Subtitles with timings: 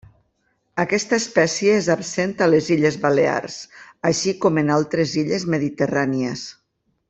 [0.83, 3.61] Aquesta espècie és absent a les Illes Balears,
[4.13, 6.49] així com en altres illes mediterrànies.